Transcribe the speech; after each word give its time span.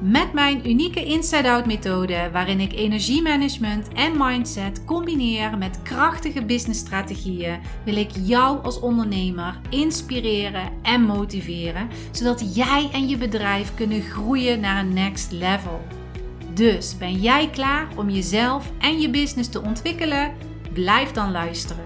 Met 0.00 0.32
mijn 0.32 0.68
unieke 0.68 1.04
inside-out 1.04 1.66
methode, 1.66 2.30
waarin 2.32 2.60
ik 2.60 2.72
energiemanagement 2.72 3.88
en 3.88 4.12
mindset 4.16 4.84
combineer 4.84 5.58
met 5.58 5.82
krachtige 5.82 6.44
businessstrategieën, 6.44 7.60
wil 7.84 7.96
ik 7.96 8.10
jou 8.22 8.62
als 8.62 8.80
ondernemer 8.80 9.60
inspireren 9.70 10.72
en 10.82 11.02
motiveren, 11.02 11.88
zodat 12.12 12.54
jij 12.54 12.90
en 12.92 13.08
je 13.08 13.16
bedrijf 13.16 13.74
kunnen 13.74 14.02
groeien 14.02 14.60
naar 14.60 14.84
een 14.84 14.94
next 14.94 15.32
level. 15.32 15.80
Dus 16.54 16.96
ben 16.98 17.14
jij 17.20 17.50
klaar 17.50 17.88
om 17.96 18.10
jezelf 18.10 18.72
en 18.78 19.00
je 19.00 19.10
business 19.10 19.48
te 19.48 19.62
ontwikkelen? 19.62 20.34
Blijf 20.72 21.12
dan 21.12 21.30
luisteren. 21.30 21.84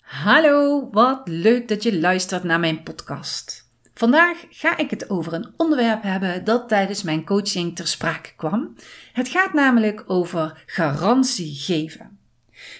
Hallo, 0.00 0.88
wat 0.90 1.20
leuk 1.24 1.68
dat 1.68 1.82
je 1.82 2.00
luistert 2.00 2.44
naar 2.44 2.60
mijn 2.60 2.82
podcast. 2.82 3.63
Vandaag 3.94 4.44
ga 4.50 4.76
ik 4.76 4.90
het 4.90 5.10
over 5.10 5.32
een 5.32 5.52
onderwerp 5.56 6.02
hebben 6.02 6.44
dat 6.44 6.68
tijdens 6.68 7.02
mijn 7.02 7.24
coaching 7.24 7.76
ter 7.76 7.86
sprake 7.86 8.30
kwam. 8.36 8.74
Het 9.12 9.28
gaat 9.28 9.52
namelijk 9.52 10.04
over 10.06 10.62
garantie 10.66 11.54
geven. 11.54 12.18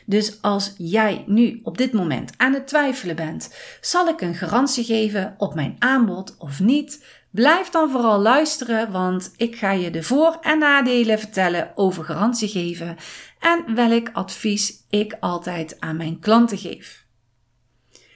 Dus 0.07 0.43
als 0.43 0.75
jij 0.79 1.25
nu 1.27 1.61
op 1.63 1.79
dit 1.79 1.93
moment 1.93 2.33
aan 2.37 2.53
het 2.53 2.67
twijfelen 2.67 3.17
bent, 3.17 3.55
zal 3.81 4.09
ik 4.09 4.21
een 4.21 4.35
garantie 4.35 4.85
geven 4.85 5.35
op 5.39 5.55
mijn 5.55 5.77
aanbod 5.79 6.37
of 6.39 6.61
niet? 6.61 7.05
Blijf 7.31 7.69
dan 7.71 7.91
vooral 7.91 8.19
luisteren, 8.19 8.93
want 8.93 9.33
ik 9.37 9.57
ga 9.57 9.71
je 9.71 9.91
de 9.91 10.03
voor- 10.03 10.39
en 10.41 10.59
nadelen 10.59 11.19
vertellen 11.19 11.73
over 11.75 12.05
garantie 12.05 12.49
geven 12.49 12.97
en 13.41 13.75
welk 13.75 14.11
advies 14.13 14.85
ik 14.91 15.17
altijd 15.21 15.81
aan 15.81 15.97
mijn 15.97 16.19
klanten 16.19 16.59
geef. 16.59 17.07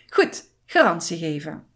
Goed, 0.08 0.44
garantie 0.66 1.18
geven. 1.18 1.67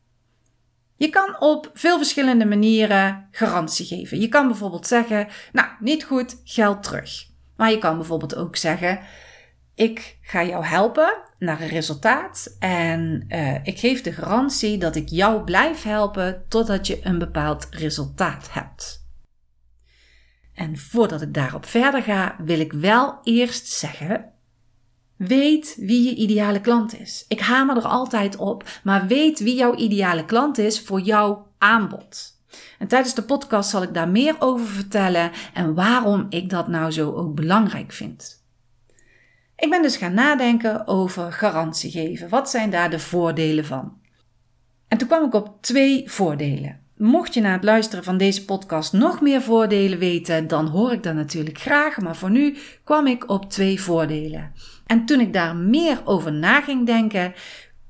Je 1.02 1.08
kan 1.08 1.40
op 1.40 1.70
veel 1.74 1.96
verschillende 1.96 2.44
manieren 2.44 3.28
garantie 3.30 3.86
geven. 3.86 4.20
Je 4.20 4.28
kan 4.28 4.46
bijvoorbeeld 4.46 4.86
zeggen, 4.86 5.28
nou, 5.52 5.68
niet 5.80 6.04
goed, 6.04 6.40
geld 6.44 6.82
terug. 6.82 7.26
Maar 7.56 7.70
je 7.70 7.78
kan 7.78 7.96
bijvoorbeeld 7.96 8.34
ook 8.34 8.56
zeggen, 8.56 9.00
ik 9.74 10.18
ga 10.20 10.44
jou 10.44 10.64
helpen 10.64 11.22
naar 11.38 11.60
een 11.60 11.68
resultaat 11.68 12.56
en 12.58 13.24
uh, 13.28 13.54
ik 13.62 13.78
geef 13.78 14.02
de 14.02 14.12
garantie 14.12 14.78
dat 14.78 14.96
ik 14.96 15.08
jou 15.08 15.44
blijf 15.44 15.82
helpen 15.82 16.44
totdat 16.48 16.86
je 16.86 17.00
een 17.02 17.18
bepaald 17.18 17.66
resultaat 17.70 18.52
hebt. 18.52 19.06
En 20.54 20.78
voordat 20.78 21.22
ik 21.22 21.34
daarop 21.34 21.66
verder 21.66 22.02
ga, 22.02 22.36
wil 22.44 22.60
ik 22.60 22.72
wel 22.72 23.18
eerst 23.22 23.66
zeggen 23.66 24.31
Weet 25.26 25.76
wie 25.78 26.02
je 26.04 26.14
ideale 26.14 26.60
klant 26.60 27.00
is. 27.00 27.24
Ik 27.28 27.40
hamer 27.40 27.76
er 27.76 27.86
altijd 27.86 28.36
op, 28.36 28.68
maar 28.84 29.06
weet 29.06 29.38
wie 29.38 29.54
jouw 29.54 29.74
ideale 29.74 30.24
klant 30.24 30.58
is 30.58 30.80
voor 30.80 31.00
jouw 31.00 31.46
aanbod. 31.58 32.40
En 32.78 32.86
tijdens 32.86 33.14
de 33.14 33.22
podcast 33.22 33.70
zal 33.70 33.82
ik 33.82 33.94
daar 33.94 34.08
meer 34.08 34.36
over 34.38 34.66
vertellen 34.66 35.30
en 35.54 35.74
waarom 35.74 36.26
ik 36.28 36.50
dat 36.50 36.68
nou 36.68 36.90
zo 36.90 37.12
ook 37.12 37.34
belangrijk 37.34 37.92
vind. 37.92 38.44
Ik 39.56 39.70
ben 39.70 39.82
dus 39.82 39.96
gaan 39.96 40.14
nadenken 40.14 40.86
over 40.86 41.32
garantie 41.32 41.90
geven. 41.90 42.28
Wat 42.28 42.50
zijn 42.50 42.70
daar 42.70 42.90
de 42.90 42.98
voordelen 42.98 43.64
van? 43.64 43.92
En 44.88 44.98
toen 44.98 45.08
kwam 45.08 45.24
ik 45.24 45.34
op 45.34 45.58
twee 45.60 46.10
voordelen. 46.10 46.80
Mocht 46.96 47.34
je 47.34 47.40
na 47.40 47.52
het 47.52 47.64
luisteren 47.64 48.04
van 48.04 48.16
deze 48.16 48.44
podcast 48.44 48.92
nog 48.92 49.20
meer 49.20 49.42
voordelen 49.42 49.98
weten, 49.98 50.48
dan 50.48 50.66
hoor 50.66 50.92
ik 50.92 51.02
dat 51.02 51.14
natuurlijk 51.14 51.58
graag. 51.58 52.00
Maar 52.00 52.16
voor 52.16 52.30
nu 52.30 52.56
kwam 52.84 53.06
ik 53.06 53.30
op 53.30 53.50
twee 53.50 53.80
voordelen. 53.80 54.52
En 54.92 55.04
toen 55.04 55.20
ik 55.20 55.32
daar 55.32 55.56
meer 55.56 56.00
over 56.04 56.32
na 56.32 56.60
ging 56.60 56.86
denken, 56.86 57.34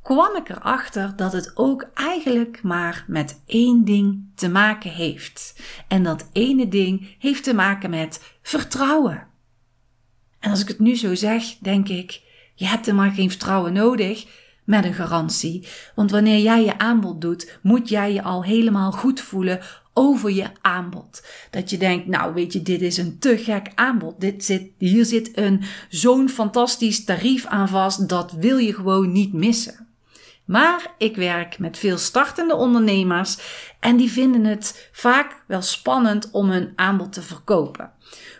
kwam 0.03 0.37
ik 0.37 0.49
erachter 0.49 1.17
dat 1.17 1.33
het 1.33 1.53
ook 1.55 1.91
eigenlijk 1.95 2.63
maar 2.63 3.05
met 3.07 3.43
één 3.47 3.85
ding 3.85 4.25
te 4.35 4.49
maken 4.49 4.91
heeft. 4.91 5.63
En 5.89 6.03
dat 6.03 6.29
ene 6.33 6.69
ding 6.69 7.17
heeft 7.19 7.45
te 7.45 7.55
maken 7.55 7.91
met 7.91 8.37
vertrouwen. 8.43 9.27
En 10.41 10.51
als 10.51 10.61
ik 10.61 10.69
het 10.69 10.79
nu 10.79 10.97
zo 10.97 11.15
zeg, 11.15 11.45
denk 11.59 11.89
ik, 11.89 12.21
je 12.55 12.67
hebt 12.67 12.87
er 12.87 12.95
maar 12.95 13.11
geen 13.11 13.31
vertrouwen 13.31 13.73
nodig 13.73 14.27
met 14.65 14.85
een 14.85 14.95
garantie. 14.95 15.69
Want 15.95 16.11
wanneer 16.11 16.39
jij 16.39 16.65
je 16.65 16.79
aanbod 16.79 17.21
doet, 17.21 17.59
moet 17.63 17.89
jij 17.89 18.13
je 18.13 18.23
al 18.23 18.45
helemaal 18.45 18.93
goed 18.93 19.21
voelen 19.21 19.61
over 19.95 20.31
je 20.31 20.47
aanbod. 20.61 21.27
Dat 21.51 21.71
je 21.71 21.77
denkt, 21.77 22.07
nou 22.07 22.35
weet 22.35 22.53
je, 22.53 22.63
dit 22.63 22.81
is 22.81 22.97
een 22.97 23.19
te 23.19 23.39
gek 23.39 23.73
aanbod. 23.75 24.21
Dit 24.21 24.45
zit, 24.45 24.71
hier 24.79 25.05
zit 25.05 25.39
een 25.39 25.63
zo'n 25.89 26.29
fantastisch 26.29 27.05
tarief 27.05 27.47
aan 27.47 27.69
vast, 27.69 28.09
dat 28.09 28.33
wil 28.33 28.57
je 28.59 28.75
gewoon 28.75 29.13
niet 29.13 29.33
missen. 29.33 29.87
Maar 30.45 30.95
ik 30.99 31.17
werk 31.17 31.59
met 31.59 31.79
veel 31.79 31.99
startende 31.99 32.55
ondernemers 32.55 33.39
en 33.81 33.97
die 33.97 34.11
vinden 34.11 34.45
het 34.45 34.89
vaak 34.93 35.43
wel 35.47 35.63
spannend 35.63 36.31
om 36.31 36.51
hun 36.51 36.73
aanbod 36.77 37.13
te 37.13 37.23
verkopen. 37.23 37.93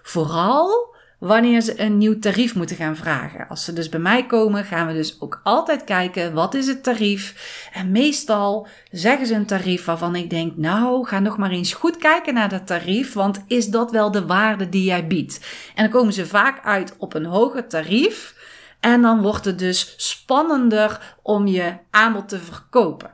Vooral 0.03 0.92
wanneer 1.23 1.61
ze 1.61 1.81
een 1.81 1.99
nieuw 1.99 2.19
tarief 2.19 2.55
moeten 2.55 2.77
gaan 2.77 2.97
vragen. 2.97 3.49
Als 3.49 3.65
ze 3.65 3.73
dus 3.73 3.89
bij 3.89 4.01
mij 4.01 4.27
komen, 4.27 4.65
gaan 4.65 4.87
we 4.87 4.93
dus 4.93 5.21
ook 5.21 5.41
altijd 5.43 5.85
kijken 5.85 6.35
wat 6.35 6.55
is 6.55 6.67
het 6.67 6.83
tarief. 6.83 7.35
En 7.73 7.91
meestal 7.91 8.67
zeggen 8.91 9.27
ze 9.27 9.35
een 9.35 9.47
tarief 9.47 9.85
waarvan 9.85 10.17
ik 10.17 10.31
denk, 10.31 10.57
nou, 10.57 11.07
ga 11.07 11.19
nog 11.19 11.37
maar 11.37 11.51
eens 11.51 11.75
goed 11.75 11.97
kijken 11.97 12.35
naar 12.35 12.49
dat 12.49 12.67
tarief, 12.67 13.13
want 13.13 13.45
is 13.47 13.67
dat 13.67 13.91
wel 13.91 14.11
de 14.11 14.27
waarde 14.27 14.69
die 14.69 14.85
jij 14.85 15.07
biedt? 15.07 15.41
En 15.75 15.83
dan 15.83 15.93
komen 15.93 16.13
ze 16.13 16.27
vaak 16.27 16.65
uit 16.65 16.95
op 16.99 17.15
een 17.15 17.27
hoger 17.27 17.67
tarief. 17.69 18.35
En 18.81 19.03
dan 19.03 19.23
wordt 19.23 19.45
het 19.45 19.59
dus 19.59 19.95
spannender 19.97 21.17
om 21.23 21.47
je 21.47 21.75
aanbod 21.91 22.29
te 22.29 22.39
verkopen. 22.39 23.11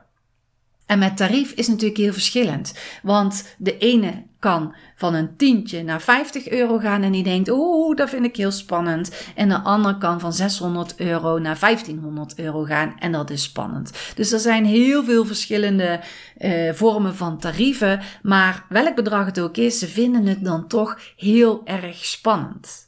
En 0.89 0.99
met 0.99 1.17
tarief 1.17 1.51
is 1.51 1.67
natuurlijk 1.67 1.97
heel 1.97 2.13
verschillend. 2.13 2.73
Want 3.03 3.55
de 3.57 3.77
ene 3.77 4.23
kan 4.39 4.75
van 4.95 5.13
een 5.13 5.35
tientje 5.35 5.83
naar 5.83 6.01
50 6.01 6.49
euro 6.49 6.77
gaan 6.77 7.01
en 7.01 7.11
die 7.11 7.23
denkt, 7.23 7.49
oeh, 7.49 7.95
dat 7.95 8.09
vind 8.09 8.25
ik 8.25 8.35
heel 8.35 8.51
spannend. 8.51 9.11
En 9.35 9.49
de 9.49 9.59
ander 9.59 9.95
kan 9.95 10.19
van 10.19 10.33
600 10.33 10.99
euro 10.99 11.37
naar 11.37 11.59
1500 11.59 12.39
euro 12.39 12.63
gaan 12.63 12.95
en 12.99 13.11
dat 13.11 13.29
is 13.29 13.43
spannend. 13.43 13.91
Dus 14.15 14.31
er 14.31 14.39
zijn 14.39 14.65
heel 14.65 15.03
veel 15.03 15.25
verschillende 15.25 15.99
uh, 16.37 16.73
vormen 16.73 17.15
van 17.15 17.39
tarieven, 17.39 18.01
maar 18.21 18.65
welk 18.69 18.95
bedrag 18.95 19.25
het 19.25 19.39
ook 19.39 19.57
is, 19.57 19.79
ze 19.79 19.87
vinden 19.87 20.25
het 20.25 20.43
dan 20.43 20.67
toch 20.67 20.99
heel 21.15 21.61
erg 21.65 22.05
spannend. 22.05 22.87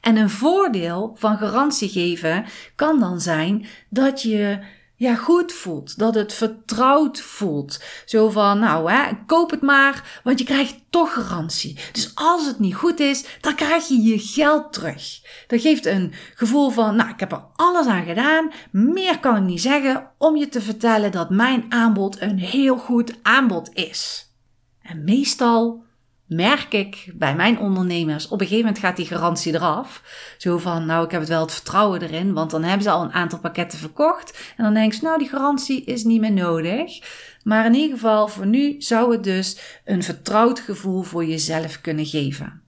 En 0.00 0.16
een 0.16 0.30
voordeel 0.30 1.12
van 1.14 1.36
garantie 1.36 1.88
geven 1.88 2.44
kan 2.74 3.00
dan 3.00 3.20
zijn 3.20 3.66
dat 3.88 4.22
je 4.22 4.58
ja, 5.02 5.14
goed 5.14 5.52
voelt. 5.52 5.98
Dat 5.98 6.14
het 6.14 6.32
vertrouwd 6.32 7.20
voelt. 7.20 7.82
Zo 8.04 8.30
van, 8.30 8.58
nou 8.58 8.92
hè, 8.92 9.10
koop 9.26 9.50
het 9.50 9.60
maar, 9.60 10.20
want 10.24 10.38
je 10.38 10.44
krijgt 10.44 10.80
toch 10.90 11.12
garantie. 11.12 11.78
Dus 11.92 12.12
als 12.14 12.46
het 12.46 12.58
niet 12.58 12.74
goed 12.74 13.00
is, 13.00 13.24
dan 13.40 13.54
krijg 13.54 13.88
je 13.88 14.02
je 14.02 14.18
geld 14.18 14.72
terug. 14.72 15.20
Dat 15.46 15.60
geeft 15.60 15.86
een 15.86 16.12
gevoel 16.34 16.70
van, 16.70 16.96
nou, 16.96 17.10
ik 17.10 17.20
heb 17.20 17.32
er 17.32 17.44
alles 17.56 17.86
aan 17.86 18.04
gedaan. 18.04 18.52
Meer 18.70 19.18
kan 19.18 19.36
ik 19.36 19.42
niet 19.42 19.60
zeggen 19.60 20.10
om 20.18 20.36
je 20.36 20.48
te 20.48 20.60
vertellen 20.60 21.12
dat 21.12 21.30
mijn 21.30 21.64
aanbod 21.68 22.20
een 22.20 22.38
heel 22.38 22.76
goed 22.76 23.14
aanbod 23.22 23.70
is. 23.74 24.30
En 24.82 25.04
meestal 25.04 25.84
merk 26.34 26.72
ik 26.72 27.12
bij 27.14 27.34
mijn 27.34 27.58
ondernemers, 27.58 28.24
op 28.28 28.40
een 28.40 28.46
gegeven 28.46 28.64
moment 28.64 28.84
gaat 28.84 28.96
die 28.96 29.06
garantie 29.06 29.54
eraf. 29.54 30.02
Zo 30.38 30.58
van, 30.58 30.86
nou, 30.86 31.04
ik 31.04 31.10
heb 31.10 31.20
het 31.20 31.28
wel 31.28 31.40
het 31.40 31.52
vertrouwen 31.52 32.02
erin, 32.02 32.32
want 32.32 32.50
dan 32.50 32.62
hebben 32.62 32.82
ze 32.82 32.90
al 32.90 33.02
een 33.02 33.12
aantal 33.12 33.38
pakketten 33.38 33.78
verkocht. 33.78 34.52
En 34.56 34.64
dan 34.64 34.74
denk 34.74 34.92
ze, 34.92 35.04
nou, 35.04 35.18
die 35.18 35.28
garantie 35.28 35.84
is 35.84 36.04
niet 36.04 36.20
meer 36.20 36.32
nodig. 36.32 37.00
Maar 37.42 37.66
in 37.66 37.74
ieder 37.74 37.96
geval, 37.96 38.28
voor 38.28 38.46
nu 38.46 38.74
zou 38.78 39.12
het 39.12 39.24
dus 39.24 39.80
een 39.84 40.02
vertrouwd 40.02 40.60
gevoel 40.60 41.02
voor 41.02 41.24
jezelf 41.24 41.80
kunnen 41.80 42.06
geven. 42.06 42.62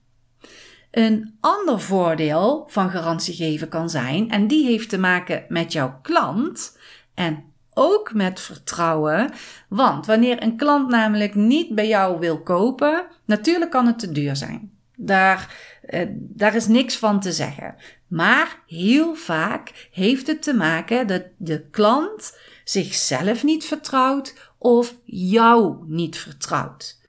Een 0.91 1.37
ander 1.39 1.79
voordeel 1.79 2.63
van 2.67 2.89
garantie 2.89 3.33
geven 3.33 3.69
kan 3.69 3.89
zijn, 3.89 4.31
en 4.31 4.47
die 4.47 4.65
heeft 4.65 4.89
te 4.89 4.97
maken 4.97 5.45
met 5.47 5.71
jouw 5.71 5.99
klant 6.01 6.77
en 7.13 7.43
ook 7.75 8.13
met 8.13 8.39
vertrouwen. 8.39 9.31
Want 9.69 10.05
wanneer 10.05 10.43
een 10.43 10.57
klant 10.57 10.89
namelijk 10.89 11.35
niet 11.35 11.75
bij 11.75 11.87
jou 11.87 12.19
wil 12.19 12.41
kopen, 12.41 13.05
natuurlijk 13.25 13.71
kan 13.71 13.87
het 13.87 13.99
te 13.99 14.11
duur 14.11 14.35
zijn. 14.35 14.71
Daar, 14.97 15.55
eh, 15.81 16.07
daar 16.11 16.55
is 16.55 16.67
niks 16.67 16.97
van 16.97 17.19
te 17.19 17.31
zeggen. 17.31 17.75
Maar 18.07 18.59
heel 18.67 19.15
vaak 19.15 19.87
heeft 19.91 20.27
het 20.27 20.41
te 20.43 20.53
maken 20.53 21.07
dat 21.07 21.23
de 21.37 21.65
klant 21.71 22.37
zichzelf 22.63 23.43
niet 23.43 23.65
vertrouwt 23.65 24.53
of 24.57 24.95
jou 25.03 25.75
niet 25.87 26.17
vertrouwt. 26.17 27.03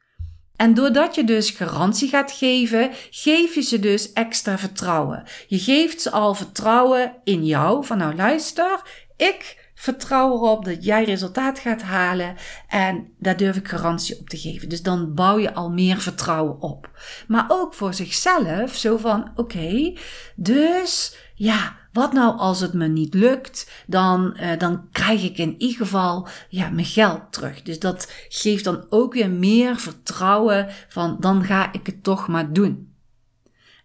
En 0.56 0.74
doordat 0.74 1.14
je 1.14 1.24
dus 1.24 1.50
garantie 1.50 2.08
gaat 2.08 2.32
geven, 2.32 2.90
geef 3.10 3.54
je 3.54 3.62
ze 3.62 3.80
dus 3.80 4.12
extra 4.12 4.58
vertrouwen. 4.58 5.24
Je 5.46 5.58
geeft 5.58 6.00
ze 6.02 6.10
al 6.10 6.34
vertrouwen 6.34 7.14
in 7.24 7.44
jou, 7.44 7.84
van 7.84 7.98
nou 7.98 8.14
luister, 8.14 8.80
ik 9.16 9.65
vertrouw 9.78 10.32
erop 10.32 10.64
dat 10.64 10.84
jij 10.84 11.04
resultaat 11.04 11.58
gaat 11.58 11.82
halen 11.82 12.34
en 12.68 13.08
daar 13.18 13.36
durf 13.36 13.56
ik 13.56 13.68
garantie 13.68 14.18
op 14.18 14.28
te 14.28 14.38
geven. 14.38 14.68
Dus 14.68 14.82
dan 14.82 15.14
bouw 15.14 15.38
je 15.38 15.54
al 15.54 15.70
meer 15.70 16.00
vertrouwen 16.00 16.60
op. 16.60 16.90
Maar 17.28 17.44
ook 17.48 17.74
voor 17.74 17.94
zichzelf, 17.94 18.74
zo 18.74 18.96
van 18.96 19.30
oké, 19.34 19.96
dus 20.36 21.16
ja, 21.34 21.76
wat 21.92 22.12
nou 22.12 22.38
als 22.38 22.60
het 22.60 22.72
me 22.72 22.86
niet 22.86 23.14
lukt? 23.14 23.70
Dan, 23.86 24.36
uh, 24.40 24.58
dan 24.58 24.88
krijg 24.92 25.24
ik 25.24 25.38
in 25.38 25.54
ieder 25.58 25.76
geval 25.76 26.28
ja, 26.48 26.70
mijn 26.70 26.86
geld 26.86 27.32
terug. 27.32 27.62
Dus 27.62 27.78
dat 27.78 28.12
geeft 28.28 28.64
dan 28.64 28.86
ook 28.88 29.14
weer 29.14 29.30
meer 29.30 29.76
vertrouwen 29.76 30.68
van 30.88 31.16
dan 31.20 31.44
ga 31.44 31.72
ik 31.72 31.86
het 31.86 32.02
toch 32.02 32.28
maar 32.28 32.52
doen. 32.52 32.94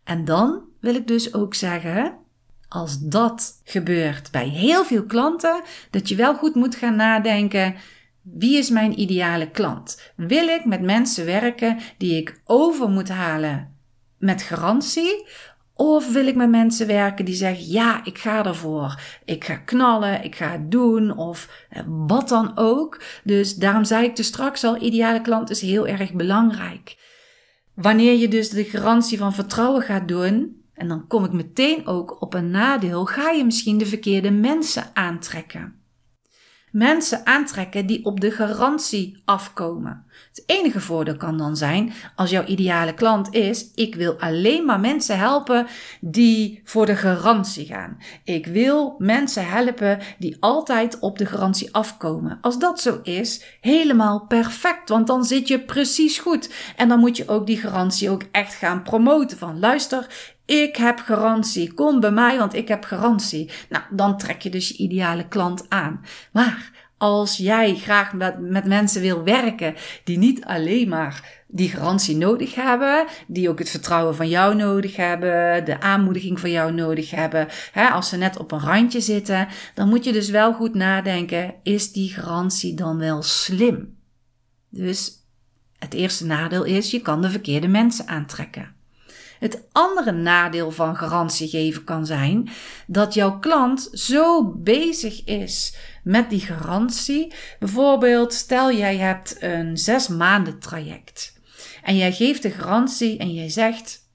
En 0.04 0.26
dan 0.26 0.62
wil 0.80 0.96
ik 0.96 1.08
dus 1.08 1.34
ook 1.34 1.54
zeggen, 1.54 2.21
als 2.74 3.00
dat 3.00 3.62
gebeurt 3.64 4.32
bij 4.32 4.48
heel 4.48 4.86
veel 4.86 5.06
klanten, 5.06 5.62
dat 5.90 6.10
je 6.10 6.16
wel 6.16 6.36
goed 6.36 6.56
moet 6.56 6.76
gaan 6.76 6.96
nadenken. 6.96 7.76
Wie 8.22 8.58
is 8.58 8.70
mijn 8.70 9.00
ideale 9.00 9.50
klant? 9.50 10.12
Wil 10.16 10.48
ik 10.48 10.66
met 10.66 10.82
mensen 10.82 11.26
werken 11.26 11.78
die 11.98 12.18
ik 12.18 12.42
over 12.46 12.90
moet 12.90 13.10
halen 13.10 13.78
met 14.18 14.42
garantie? 14.42 15.28
Of 15.74 16.12
wil 16.12 16.28
ik 16.28 16.36
met 16.36 16.50
mensen 16.50 16.88
werken 16.88 17.26
die 17.26 17.36
zeggen: 17.36 17.66
Ja, 17.66 18.06
ik 18.06 18.18
ga 18.18 18.46
ervoor. 18.46 19.00
Ik 19.26 19.44
ga 19.44 19.56
knallen, 19.56 20.24
ik 20.24 20.36
ga 20.36 20.52
het 20.52 20.72
doen, 20.72 21.18
of 21.18 21.66
eh, 21.70 21.82
wat 21.88 22.30
dan 22.30 22.58
ook. 22.58 23.02
Dus 23.24 23.56
daarom 23.56 23.84
zei 23.84 24.06
ik 24.06 24.16
dus 24.16 24.28
straks 24.28 24.64
al: 24.64 24.82
ideale 24.82 25.22
klant 25.22 25.50
is 25.50 25.62
heel 25.62 25.88
erg 25.88 26.14
belangrijk. 26.14 26.98
Wanneer 27.76 28.14
je 28.14 28.28
dus 28.28 28.50
de 28.50 28.64
garantie 28.64 29.18
van 29.18 29.34
vertrouwen 29.34 29.82
gaat 29.82 30.08
doen, 30.08 30.61
en 30.82 30.88
dan 30.88 31.08
kom 31.08 31.24
ik 31.24 31.32
meteen 31.32 31.88
ook 31.88 32.22
op 32.22 32.34
een 32.34 32.50
nadeel, 32.50 33.06
ga 33.06 33.30
je 33.30 33.46
misschien 33.46 33.78
de 33.78 33.86
verkeerde 33.86 34.32
mensen 34.32 34.90
aantrekken 34.94 35.82
mensen 36.72 37.26
aantrekken 37.26 37.86
die 37.86 38.06
op 38.06 38.20
de 38.20 38.32
garantie 38.32 39.22
afkomen. 39.26 40.06
Het 40.30 40.44
enige 40.46 40.80
voordeel 40.80 41.18
kan 41.18 41.38
dan 41.38 41.58
zijn, 41.58 41.94
als 42.16 42.30
jouw 42.30 42.46
ideale 42.46 42.94
klant 42.94 43.34
is, 43.34 43.72
ik 43.76 43.96
wil 43.96 44.20
alleen 44.20 44.66
maar 44.66 44.80
mensen 44.80 45.18
helpen 45.18 45.68
die 46.02 46.62
voor 46.64 46.86
de 46.86 46.96
garantie 46.96 47.66
gaan. 47.66 47.98
Ik 48.24 48.46
wil 48.46 48.96
mensen 48.98 49.48
helpen 49.48 50.00
die 50.18 50.38
altijd 50.40 51.00
op 51.00 51.18
de 51.18 51.26
garantie 51.26 51.74
afkomen. 51.74 52.38
Als 52.42 52.60
dat 52.60 52.82
zo 52.82 53.00
is, 53.04 53.58
helemaal 53.62 54.26
perfect, 54.28 54.90
want 54.90 55.08
dan 55.08 55.24
zit 55.24 55.48
je 55.48 55.60
precies 55.60 56.18
goed. 56.18 56.54
En 56.76 56.88
dan 56.88 57.00
moet 57.00 57.18
je 57.18 57.28
ook 57.28 57.46
die 57.46 57.58
garantie 57.58 58.10
ook 58.10 58.24
echt 58.32 58.54
gaan 58.54 58.84
promoten 58.84 59.38
van 59.38 59.60
luister, 59.60 60.08
ik 60.46 60.76
heb 60.76 61.00
garantie. 61.00 61.74
Kom 61.74 62.00
bij 62.00 62.12
mij, 62.12 62.38
want 62.38 62.54
ik 62.54 62.68
heb 62.68 62.84
garantie. 62.84 63.52
Nou, 63.70 63.84
dan 63.90 64.18
trek 64.18 64.42
je 64.42 64.50
dus 64.50 64.68
je 64.68 64.78
ideale 64.78 65.28
klant 65.28 65.66
aan. 65.70 66.02
Maar 66.32 66.72
als 67.02 67.38
jij 67.38 67.76
graag 67.76 68.14
met, 68.14 68.40
met 68.40 68.66
mensen 68.66 69.02
wil 69.02 69.24
werken 69.24 69.76
die 70.04 70.18
niet 70.18 70.46
alleen 70.46 70.90
maar 70.90 71.44
die 71.48 71.70
garantie 71.70 72.16
nodig 72.16 72.56
hebben, 72.56 73.06
die 73.28 73.50
ook 73.50 73.60
het 73.60 73.70
vertrouwen 73.70 74.16
van 74.16 74.30
jou 74.30 74.56
nodig 74.56 74.96
hebben, 74.96 75.66
de 75.66 75.80
aanmoediging 75.80 76.40
van 76.40 76.52
jou 76.52 76.74
nodig 76.74 77.12
hebben. 77.12 77.48
Hè, 77.72 77.88
als 77.88 78.10
ze 78.10 78.18
net 78.18 78.38
op 78.38 78.52
een 78.52 78.60
randje 78.60 79.02
zitten, 79.02 79.48
dan 79.74 79.90
moet 79.90 80.04
je 80.04 80.12
dus 80.12 80.30
wel 80.30 80.54
goed 80.54 80.74
nadenken: 80.74 81.54
is 81.64 81.92
die 81.92 82.14
garantie 82.14 82.74
dan 82.74 82.98
wel 82.98 83.22
slim? 83.22 83.98
Dus 84.70 85.12
het 85.80 85.94
eerste 85.94 86.26
nadeel 86.26 86.64
is: 86.64 86.92
je 86.92 87.02
kan 87.02 87.22
de 87.22 87.30
verkeerde 87.30 87.68
mensen 87.68 88.08
aantrekken. 88.08 88.76
Het 89.42 89.64
andere 89.72 90.12
nadeel 90.12 90.72
van 90.72 90.96
garantie 90.96 91.50
geven 91.50 91.84
kan 91.84 92.06
zijn 92.06 92.50
dat 92.88 93.14
jouw 93.14 93.40
klant 93.40 93.90
zo 93.92 94.54
bezig 94.56 95.24
is 95.24 95.76
met 96.04 96.30
die 96.30 96.40
garantie. 96.40 97.34
Bijvoorbeeld, 97.60 98.34
stel 98.34 98.72
jij 98.72 98.98
hebt 98.98 99.38
een 99.40 99.78
zes 99.78 100.08
maanden 100.08 100.60
traject 100.60 101.40
en 101.84 101.98
jij 101.98 102.14
geeft 102.14 102.42
de 102.42 102.52
garantie 102.52 103.18
en 103.18 103.34
jij 103.34 103.50
zegt: 103.50 104.10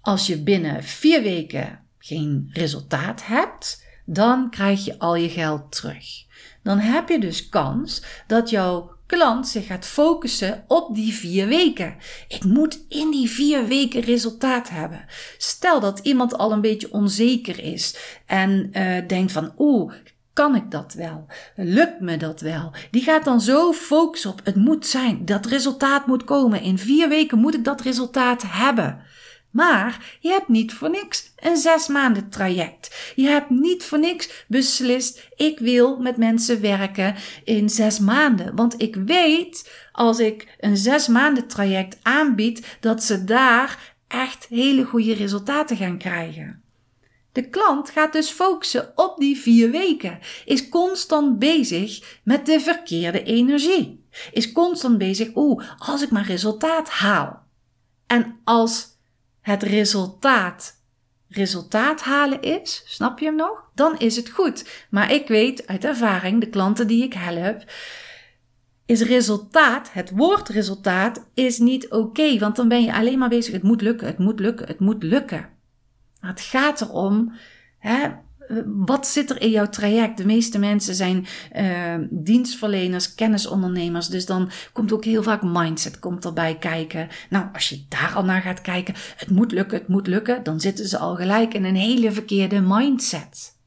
als 0.00 0.26
je 0.26 0.42
binnen 0.42 0.84
vier 0.84 1.22
weken 1.22 1.80
geen 1.98 2.50
resultaat 2.52 3.26
hebt, 3.26 3.86
dan 4.04 4.50
krijg 4.50 4.84
je 4.84 4.98
al 4.98 5.14
je 5.14 5.28
geld 5.28 5.72
terug. 5.72 6.06
Dan 6.62 6.78
heb 6.78 7.08
je 7.08 7.20
dus 7.20 7.48
kans 7.48 8.04
dat 8.26 8.50
jouw 8.50 8.91
klant 9.16 9.48
zich 9.48 9.66
gaat 9.66 9.86
focussen 9.86 10.64
op 10.68 10.94
die 10.94 11.12
vier 11.12 11.46
weken. 11.46 11.94
Ik 12.28 12.44
moet 12.44 12.84
in 12.88 13.10
die 13.10 13.30
vier 13.30 13.66
weken 13.66 14.00
resultaat 14.00 14.68
hebben. 14.70 15.04
Stel 15.38 15.80
dat 15.80 15.98
iemand 15.98 16.38
al 16.38 16.52
een 16.52 16.60
beetje 16.60 16.92
onzeker 16.92 17.58
is 17.64 17.96
en 18.26 18.70
uh, 18.72 19.08
denkt 19.08 19.32
van 19.32 19.52
oeh, 19.58 19.92
kan 20.32 20.54
ik 20.54 20.70
dat 20.70 20.94
wel? 20.94 21.26
Lukt 21.56 22.00
me 22.00 22.16
dat 22.16 22.40
wel? 22.40 22.72
Die 22.90 23.02
gaat 23.02 23.24
dan 23.24 23.40
zo 23.40 23.72
focussen 23.72 24.30
op 24.30 24.40
het 24.44 24.56
moet 24.56 24.86
zijn, 24.86 25.24
dat 25.24 25.46
resultaat 25.46 26.06
moet 26.06 26.24
komen. 26.24 26.62
In 26.62 26.78
vier 26.78 27.08
weken 27.08 27.38
moet 27.38 27.54
ik 27.54 27.64
dat 27.64 27.80
resultaat 27.80 28.42
hebben. 28.46 29.00
Maar 29.52 30.16
je 30.20 30.28
hebt 30.28 30.48
niet 30.48 30.72
voor 30.72 30.90
niks 30.90 31.32
een 31.36 31.56
zes 31.56 31.86
maanden 31.86 32.28
traject. 32.28 33.12
Je 33.14 33.26
hebt 33.26 33.50
niet 33.50 33.84
voor 33.84 33.98
niks 33.98 34.44
beslist, 34.48 35.28
ik 35.36 35.58
wil 35.58 35.96
met 35.98 36.16
mensen 36.16 36.60
werken 36.60 37.14
in 37.44 37.68
zes 37.68 37.98
maanden. 37.98 38.56
Want 38.56 38.82
ik 38.82 38.94
weet, 38.94 39.70
als 39.92 40.18
ik 40.18 40.56
een 40.60 40.76
zes 40.76 41.08
maanden 41.08 41.46
traject 41.46 41.98
aanbied, 42.02 42.76
dat 42.80 43.02
ze 43.02 43.24
daar 43.24 43.94
echt 44.08 44.46
hele 44.48 44.84
goede 44.84 45.14
resultaten 45.14 45.76
gaan 45.76 45.98
krijgen. 45.98 46.62
De 47.32 47.48
klant 47.48 47.90
gaat 47.90 48.12
dus 48.12 48.30
focussen 48.30 48.92
op 48.94 49.18
die 49.18 49.38
vier 49.38 49.70
weken, 49.70 50.18
is 50.44 50.68
constant 50.68 51.38
bezig 51.38 52.20
met 52.24 52.46
de 52.46 52.60
verkeerde 52.60 53.22
energie, 53.22 54.06
is 54.32 54.52
constant 54.52 54.98
bezig, 54.98 55.28
oeh, 55.34 55.64
als 55.78 56.02
ik 56.02 56.10
maar 56.10 56.26
resultaat 56.26 56.88
haal. 56.88 57.42
En 58.06 58.40
als 58.44 58.91
het 59.42 59.62
resultaat 59.62 60.80
resultaat 61.32 62.00
halen 62.00 62.42
is, 62.42 62.82
snap 62.86 63.18
je 63.18 63.24
hem 63.24 63.36
nog? 63.36 63.70
Dan 63.74 63.98
is 63.98 64.16
het 64.16 64.28
goed. 64.30 64.86
Maar 64.90 65.12
ik 65.12 65.28
weet 65.28 65.66
uit 65.66 65.84
ervaring, 65.84 66.40
de 66.40 66.48
klanten 66.48 66.86
die 66.86 67.02
ik 67.02 67.12
help, 67.12 67.64
is 68.86 69.02
resultaat, 69.02 69.92
het 69.92 70.10
woord 70.10 70.48
resultaat, 70.48 71.26
is 71.34 71.58
niet 71.58 71.90
oké. 71.90 72.38
want 72.38 72.56
dan 72.56 72.68
ben 72.68 72.82
je 72.82 72.94
alleen 72.94 73.18
maar 73.18 73.28
bezig, 73.28 73.52
het 73.52 73.62
moet 73.62 73.82
lukken, 73.82 74.06
het 74.06 74.18
moet 74.18 74.40
lukken, 74.40 74.66
het 74.66 74.80
moet 74.80 75.02
lukken. 75.02 75.48
Het 76.20 76.40
gaat 76.40 76.80
erom, 76.80 77.32
hè, 77.78 78.08
wat 78.66 79.06
zit 79.06 79.30
er 79.30 79.40
in 79.40 79.50
jouw 79.50 79.68
traject? 79.68 80.16
De 80.16 80.26
meeste 80.26 80.58
mensen 80.58 80.94
zijn 80.94 81.26
uh, 81.56 81.94
dienstverleners, 82.10 83.14
kennisondernemers. 83.14 84.06
Dus 84.06 84.26
dan 84.26 84.50
komt 84.72 84.92
ook 84.92 85.04
heel 85.04 85.22
vaak 85.22 85.42
mindset 85.42 85.98
komt 85.98 86.24
erbij 86.24 86.58
kijken. 86.58 87.08
Nou, 87.30 87.46
als 87.52 87.68
je 87.68 87.84
daar 87.88 88.12
al 88.14 88.24
naar 88.24 88.42
gaat 88.42 88.60
kijken, 88.60 88.94
het 89.16 89.30
moet 89.30 89.52
lukken, 89.52 89.78
het 89.78 89.88
moet 89.88 90.06
lukken, 90.06 90.42
dan 90.42 90.60
zitten 90.60 90.88
ze 90.88 90.98
al 90.98 91.14
gelijk 91.14 91.54
in 91.54 91.64
een 91.64 91.76
hele 91.76 92.12
verkeerde 92.12 92.60
mindset. 92.60 93.60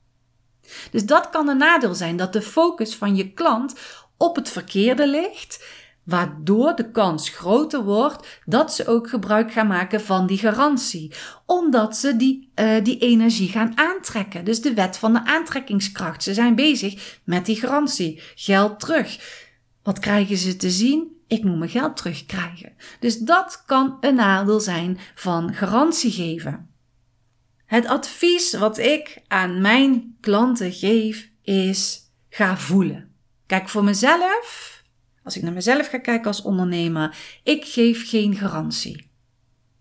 Dus 0.91 1.05
dat 1.05 1.29
kan 1.29 1.47
een 1.49 1.57
nadeel 1.57 1.95
zijn, 1.95 2.17
dat 2.17 2.33
de 2.33 2.41
focus 2.41 2.95
van 2.95 3.15
je 3.15 3.33
klant 3.33 3.75
op 4.17 4.35
het 4.35 4.49
verkeerde 4.49 5.07
ligt 5.07 5.63
waardoor 6.05 6.75
de 6.75 6.91
kans 6.91 7.29
groter 7.29 7.83
wordt 7.83 8.41
dat 8.45 8.73
ze 8.73 8.87
ook 8.87 9.09
gebruik 9.09 9.51
gaan 9.51 9.67
maken 9.67 10.01
van 10.01 10.27
die 10.27 10.37
garantie. 10.37 11.13
Omdat 11.45 11.97
ze 11.97 12.15
die, 12.15 12.51
uh, 12.55 12.83
die 12.83 12.97
energie 12.97 13.49
gaan 13.49 13.77
aantrekken. 13.77 14.45
Dus 14.45 14.61
de 14.61 14.73
wet 14.73 14.97
van 14.97 15.13
de 15.13 15.25
aantrekkingskracht. 15.25 16.23
Ze 16.23 16.33
zijn 16.33 16.55
bezig 16.55 17.19
met 17.23 17.45
die 17.45 17.55
garantie. 17.55 18.21
Geld 18.35 18.79
terug. 18.79 19.19
Wat 19.83 19.99
krijgen 19.99 20.37
ze 20.37 20.55
te 20.55 20.69
zien? 20.69 21.13
Ik 21.27 21.43
moet 21.43 21.57
mijn 21.57 21.69
geld 21.69 21.97
terugkrijgen. 21.97 22.73
Dus 22.99 23.17
dat 23.17 23.63
kan 23.65 23.97
een 23.99 24.15
nadeel 24.15 24.59
zijn 24.59 24.99
van 25.15 25.53
garantie 25.53 26.11
geven. 26.11 26.69
Het 27.65 27.85
advies 27.85 28.53
wat 28.53 28.77
ik 28.77 29.21
aan 29.27 29.61
mijn 29.61 30.17
klanten 30.21 30.71
geef 30.71 31.29
is: 31.41 31.99
ga 32.29 32.57
voelen. 32.57 33.13
Kijk 33.45 33.69
voor 33.69 33.83
mezelf 33.83 34.74
als 35.25 35.35
ik 35.35 35.43
naar 35.43 35.53
mezelf 35.53 35.87
ga 35.87 35.97
kijken 35.99 36.27
als 36.27 36.41
ondernemer, 36.41 37.17
ik 37.43 37.65
geef 37.65 38.09
geen 38.09 38.35
garantie. 38.35 39.09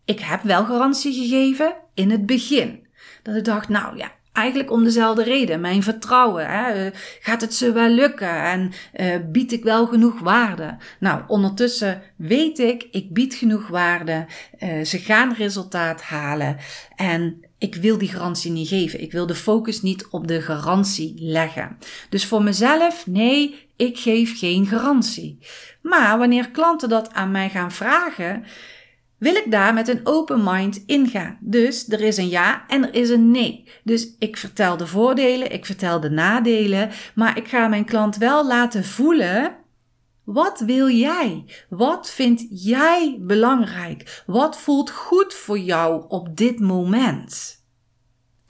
Ik 0.04 0.20
heb 0.20 0.42
wel 0.42 0.64
garantie 0.64 1.12
gegeven 1.12 1.74
in 1.94 2.10
het 2.10 2.26
begin. 2.26 2.86
Dat 3.22 3.36
ik 3.36 3.44
dacht, 3.44 3.68
nou 3.68 3.96
ja, 3.96 4.12
eigenlijk 4.32 4.70
om 4.70 4.84
dezelfde 4.84 5.22
reden. 5.22 5.60
Mijn 5.60 5.82
vertrouwen. 5.82 6.46
Hè? 6.46 6.90
Gaat 7.20 7.40
het 7.40 7.54
ze 7.54 7.72
wel 7.72 7.88
lukken? 7.88 8.42
En 8.42 8.72
uh, 8.94 9.16
bied 9.30 9.52
ik 9.52 9.64
wel 9.64 9.86
genoeg 9.86 10.20
waarde? 10.20 10.76
Nou, 11.00 11.22
ondertussen 11.26 12.02
weet 12.16 12.58
ik, 12.58 12.88
ik 12.90 13.12
bied 13.12 13.34
genoeg 13.34 13.68
waarde. 13.68 14.26
Uh, 14.58 14.84
ze 14.84 14.98
gaan 14.98 15.34
resultaat 15.34 16.02
halen. 16.02 16.56
En 16.96 17.44
ik 17.58 17.74
wil 17.74 17.98
die 17.98 18.08
garantie 18.08 18.50
niet 18.50 18.68
geven. 18.68 19.00
Ik 19.00 19.12
wil 19.12 19.26
de 19.26 19.34
focus 19.34 19.82
niet 19.82 20.06
op 20.10 20.28
de 20.28 20.42
garantie 20.42 21.14
leggen. 21.16 21.78
Dus 22.08 22.26
voor 22.26 22.42
mezelf, 22.42 23.06
nee, 23.06 23.63
ik 23.76 23.98
geef 23.98 24.38
geen 24.38 24.66
garantie. 24.66 25.38
Maar 25.82 26.18
wanneer 26.18 26.50
klanten 26.50 26.88
dat 26.88 27.12
aan 27.12 27.30
mij 27.30 27.50
gaan 27.50 27.72
vragen, 27.72 28.44
wil 29.18 29.34
ik 29.34 29.50
daar 29.50 29.74
met 29.74 29.88
een 29.88 30.00
open 30.04 30.44
mind 30.44 30.82
ingaan. 30.86 31.38
Dus 31.40 31.88
er 31.88 32.00
is 32.00 32.16
een 32.16 32.28
ja 32.28 32.64
en 32.68 32.82
er 32.82 32.94
is 32.94 33.10
een 33.10 33.30
nee. 33.30 33.68
Dus 33.84 34.16
ik 34.18 34.36
vertel 34.36 34.76
de 34.76 34.86
voordelen, 34.86 35.52
ik 35.52 35.66
vertel 35.66 36.00
de 36.00 36.10
nadelen, 36.10 36.90
maar 37.14 37.36
ik 37.36 37.48
ga 37.48 37.68
mijn 37.68 37.84
klant 37.84 38.16
wel 38.16 38.46
laten 38.46 38.84
voelen. 38.84 39.56
Wat 40.24 40.60
wil 40.60 40.88
jij? 40.88 41.44
Wat 41.68 42.10
vind 42.10 42.46
jij 42.48 43.16
belangrijk? 43.20 44.22
Wat 44.26 44.58
voelt 44.58 44.90
goed 44.90 45.34
voor 45.34 45.58
jou 45.58 46.04
op 46.08 46.36
dit 46.36 46.60
moment? 46.60 47.62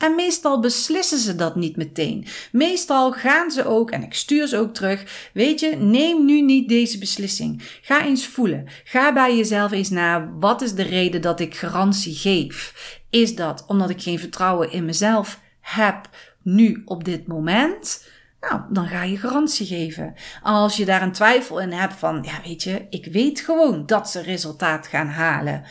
En 0.05 0.15
meestal 0.15 0.61
beslissen 0.61 1.19
ze 1.19 1.35
dat 1.35 1.57
niet 1.57 1.77
meteen. 1.77 2.27
Meestal 2.53 3.13
gaan 3.13 3.51
ze 3.51 3.65
ook, 3.65 3.91
en 3.91 4.03
ik 4.03 4.15
stuur 4.15 4.47
ze 4.47 4.59
ook 4.59 4.75
terug, 4.75 5.31
weet 5.33 5.61
je, 5.61 5.77
neem 5.77 6.25
nu 6.25 6.41
niet 6.41 6.69
deze 6.69 6.99
beslissing. 6.99 7.79
Ga 7.83 8.05
eens 8.05 8.27
voelen. 8.27 8.67
Ga 8.85 9.13
bij 9.13 9.37
jezelf 9.37 9.73
eens 9.73 9.91
na, 9.91 10.31
wat 10.39 10.63
is 10.63 10.75
de 10.75 10.83
reden 10.83 11.21
dat 11.21 11.41
ik 11.41 11.55
garantie 11.55 12.15
geef? 12.15 12.75
Is 13.11 13.35
dat 13.35 13.65
omdat 13.67 13.91
ik 13.91 14.03
geen 14.03 14.19
vertrouwen 14.19 14.73
in 14.73 14.85
mezelf 14.85 15.41
heb 15.61 16.09
nu 16.43 16.83
op 16.85 17.05
dit 17.05 17.27
moment? 17.27 18.09
Nou, 18.41 18.61
dan 18.71 18.87
ga 18.89 19.03
je 19.03 19.17
garantie 19.17 19.67
geven. 19.67 20.15
Als 20.43 20.77
je 20.77 20.85
daar 20.85 21.03
een 21.03 21.13
twijfel 21.13 21.61
in 21.61 21.73
hebt 21.73 21.95
van, 21.95 22.23
ja, 22.23 22.41
weet 22.45 22.63
je, 22.63 22.87
ik 22.91 23.07
weet 23.13 23.41
gewoon 23.41 23.87
dat 23.87 24.11
ze 24.11 24.23
resultaat 24.23 24.87
gaan 24.87 25.09
halen 25.09 25.65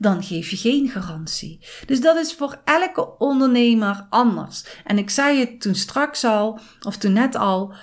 dan 0.00 0.22
geef 0.22 0.50
je 0.50 0.56
geen 0.56 0.88
garantie. 0.88 1.60
Dus 1.86 2.00
dat 2.00 2.16
is 2.16 2.34
voor 2.34 2.60
elke 2.64 3.18
ondernemer 3.18 4.06
anders. 4.10 4.64
En 4.84 4.98
ik 4.98 5.10
zei 5.10 5.40
het 5.40 5.60
toen 5.60 5.74
straks 5.74 6.24
al, 6.24 6.58
of 6.80 6.96
toen 6.96 7.12
net 7.12 7.34
al, 7.34 7.74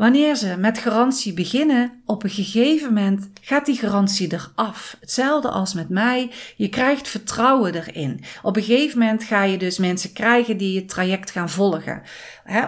Wanneer 0.00 0.36
ze 0.36 0.56
met 0.58 0.78
garantie 0.78 1.32
beginnen, 1.32 1.92
op 2.06 2.22
een 2.22 2.30
gegeven 2.30 2.94
moment 2.94 3.30
gaat 3.40 3.66
die 3.66 3.76
garantie 3.76 4.32
eraf. 4.32 4.96
Hetzelfde 5.00 5.48
als 5.48 5.74
met 5.74 5.88
mij. 5.88 6.30
Je 6.56 6.68
krijgt 6.68 7.08
vertrouwen 7.08 7.74
erin. 7.74 8.20
Op 8.42 8.56
een 8.56 8.62
gegeven 8.62 8.98
moment 8.98 9.24
ga 9.24 9.44
je 9.44 9.58
dus 9.58 9.78
mensen 9.78 10.12
krijgen 10.12 10.56
die 10.56 10.78
het 10.78 10.88
traject 10.88 11.30
gaan 11.30 11.50
volgen. 11.50 12.02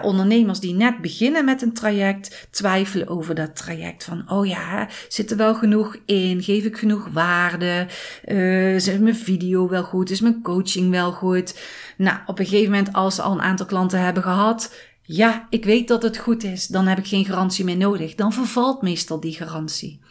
ondernemers 0.01 0.59
die 0.59 0.73
net 0.73 1.01
beginnen 1.01 1.45
met 1.45 1.61
een 1.61 1.73
traject, 1.73 2.47
twijfelen 2.51 3.07
over 3.07 3.35
dat 3.35 3.55
traject. 3.55 4.03
Van, 4.03 4.29
oh 4.29 4.45
ja, 4.45 4.87
zit 5.07 5.31
er 5.31 5.37
wel 5.37 5.55
genoeg 5.55 5.97
in? 6.05 6.43
Geef 6.43 6.63
ik 6.63 6.77
genoeg 6.77 7.07
waarde? 7.11 7.87
Uh, 8.25 8.75
is 8.75 8.97
mijn 8.97 9.15
video 9.15 9.69
wel 9.69 9.83
goed? 9.83 10.09
Is 10.09 10.21
mijn 10.21 10.41
coaching 10.41 10.89
wel 10.91 11.11
goed? 11.11 11.59
Nou, 11.97 12.17
op 12.25 12.39
een 12.39 12.45
gegeven 12.45 12.71
moment, 12.71 12.93
als 12.93 13.15
ze 13.15 13.21
al 13.21 13.31
een 13.31 13.41
aantal 13.41 13.65
klanten 13.65 13.99
hebben 13.99 14.23
gehad, 14.23 14.71
ja, 15.05 15.47
ik 15.49 15.65
weet 15.65 15.87
dat 15.87 16.03
het 16.03 16.17
goed 16.17 16.43
is, 16.43 16.67
dan 16.67 16.87
heb 16.87 16.97
ik 16.97 17.07
geen 17.07 17.25
garantie 17.25 17.65
meer 17.65 17.77
nodig. 17.77 18.15
Dan 18.15 18.33
vervalt 18.33 18.81
meestal 18.81 19.19
die 19.19 19.33
garantie. 19.33 20.01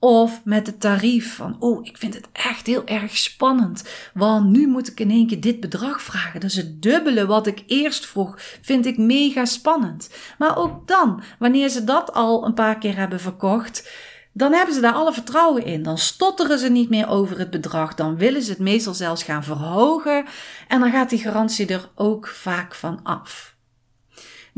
Of 0.00 0.40
met 0.44 0.66
het 0.66 0.80
tarief 0.80 1.34
van, 1.34 1.56
oh, 1.58 1.86
ik 1.86 1.98
vind 1.98 2.14
het 2.14 2.28
echt 2.32 2.66
heel 2.66 2.86
erg 2.86 3.16
spannend, 3.16 3.84
want 4.14 4.50
nu 4.50 4.68
moet 4.68 4.88
ik 4.90 5.00
in 5.00 5.10
één 5.10 5.26
keer 5.26 5.40
dit 5.40 5.60
bedrag 5.60 6.02
vragen. 6.02 6.40
Dus 6.40 6.54
het 6.54 6.82
dubbele 6.82 7.26
wat 7.26 7.46
ik 7.46 7.62
eerst 7.66 8.06
vroeg, 8.06 8.34
vind 8.62 8.86
ik 8.86 8.98
mega 8.98 9.44
spannend. 9.44 10.10
Maar 10.38 10.56
ook 10.56 10.88
dan, 10.88 11.22
wanneer 11.38 11.68
ze 11.68 11.84
dat 11.84 12.12
al 12.12 12.44
een 12.44 12.54
paar 12.54 12.78
keer 12.78 12.96
hebben 12.96 13.20
verkocht, 13.20 13.90
dan 14.32 14.52
hebben 14.52 14.74
ze 14.74 14.80
daar 14.80 14.92
alle 14.92 15.12
vertrouwen 15.12 15.64
in. 15.64 15.82
Dan 15.82 15.98
stotteren 15.98 16.58
ze 16.58 16.68
niet 16.68 16.88
meer 16.88 17.08
over 17.08 17.38
het 17.38 17.50
bedrag. 17.50 17.94
Dan 17.94 18.16
willen 18.16 18.42
ze 18.42 18.50
het 18.50 18.58
meestal 18.58 18.94
zelfs 18.94 19.22
gaan 19.22 19.44
verhogen. 19.44 20.24
En 20.68 20.80
dan 20.80 20.90
gaat 20.90 21.10
die 21.10 21.18
garantie 21.18 21.66
er 21.66 21.90
ook 21.94 22.26
vaak 22.26 22.74
van 22.74 23.00
af. 23.02 23.56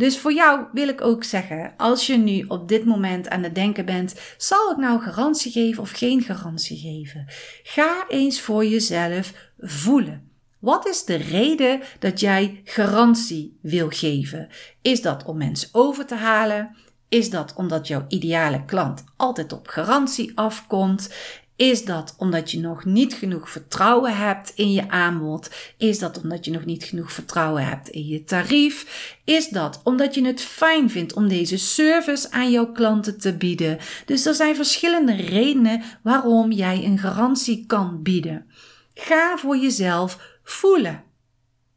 Dus 0.01 0.19
voor 0.19 0.33
jou 0.33 0.67
wil 0.73 0.89
ik 0.89 1.01
ook 1.01 1.25
zeggen, 1.25 1.75
als 1.77 2.07
je 2.07 2.17
nu 2.17 2.45
op 2.49 2.69
dit 2.69 2.85
moment 2.85 3.29
aan 3.29 3.43
het 3.43 3.55
denken 3.55 3.85
bent, 3.85 4.15
zal 4.37 4.71
ik 4.71 4.77
nou 4.77 5.01
garantie 5.01 5.53
geven 5.53 5.83
of 5.83 5.91
geen 5.91 6.23
garantie 6.23 6.79
geven? 6.79 7.25
Ga 7.63 8.05
eens 8.09 8.41
voor 8.41 8.65
jezelf 8.67 9.33
voelen. 9.59 10.31
Wat 10.59 10.87
is 10.89 11.05
de 11.05 11.15
reden 11.15 11.81
dat 11.99 12.21
jij 12.21 12.61
garantie 12.65 13.59
wil 13.63 13.89
geven? 13.89 14.49
Is 14.83 15.03
dat 15.03 15.25
om 15.25 15.37
mensen 15.37 15.69
over 15.73 16.07
te 16.07 16.15
halen? 16.15 16.77
Is 17.09 17.31
dat 17.31 17.55
omdat 17.55 17.87
jouw 17.87 18.05
ideale 18.09 18.65
klant 18.65 19.05
altijd 19.17 19.53
op 19.53 19.69
garantie 19.69 20.33
afkomt? 20.35 21.15
Is 21.61 21.85
dat 21.85 22.15
omdat 22.19 22.51
je 22.51 22.61
nog 22.61 22.85
niet 22.85 23.15
genoeg 23.15 23.51
vertrouwen 23.51 24.17
hebt 24.17 24.53
in 24.55 24.73
je 24.73 24.89
aanbod? 24.89 25.51
Is 25.77 25.99
dat 25.99 26.21
omdat 26.23 26.45
je 26.45 26.51
nog 26.51 26.65
niet 26.65 26.85
genoeg 26.85 27.13
vertrouwen 27.13 27.67
hebt 27.67 27.89
in 27.89 28.07
je 28.07 28.25
tarief? 28.25 29.17
Is 29.25 29.49
dat 29.49 29.81
omdat 29.85 30.15
je 30.15 30.27
het 30.27 30.41
fijn 30.41 30.91
vindt 30.91 31.13
om 31.13 31.29
deze 31.29 31.57
service 31.59 32.31
aan 32.31 32.51
jouw 32.51 32.73
klanten 32.73 33.19
te 33.19 33.37
bieden? 33.37 33.79
Dus 34.07 34.27
er 34.27 34.35
zijn 34.35 34.57
verschillende 34.57 35.15
redenen 35.15 35.83
waarom 36.03 36.53
jij 36.53 36.85
een 36.85 36.99
garantie 36.99 37.67
kan 37.67 38.03
bieden. 38.03 38.47
Ga 38.95 39.37
voor 39.37 39.57
jezelf 39.57 40.39
voelen. 40.45 41.03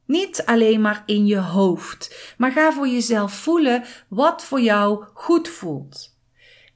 Niet 0.06 0.46
alleen 0.46 0.82
maar 0.82 1.04
in 1.06 1.25
je 1.25 1.40
hoofd, 1.40 2.34
maar 2.38 2.52
ga 2.52 2.72
voor 2.72 2.88
jezelf 2.88 3.34
voelen 3.34 3.84
wat 4.08 4.44
voor 4.44 4.62
jou 4.62 5.06
goed 5.13 5.50
voelt. 5.50 6.18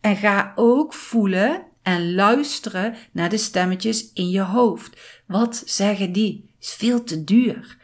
En 0.01 0.15
ga 0.15 0.51
ook 0.55 0.93
voelen 0.93 1.67
en 1.87 2.15
luisteren 2.15 2.95
naar 3.11 3.29
de 3.29 3.37
stemmetjes 3.37 4.11
in 4.13 4.29
je 4.29 4.41
hoofd. 4.41 4.99
Wat 5.25 5.63
zeggen 5.65 6.11
die? 6.11 6.49
Is 6.59 6.73
veel 6.73 7.03
te 7.03 7.23
duur. 7.23 7.77